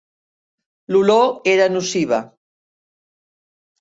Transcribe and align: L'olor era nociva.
L'olor 0.95 1.29
era 1.53 1.69
nociva. 1.75 2.21